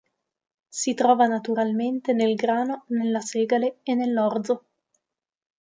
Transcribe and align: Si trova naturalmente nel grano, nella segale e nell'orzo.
Si 0.69 0.95
trova 0.95 1.27
naturalmente 1.27 2.13
nel 2.13 2.33
grano, 2.33 2.85
nella 2.87 3.19
segale 3.19 3.81
e 3.83 3.93
nell'orzo. 3.93 4.63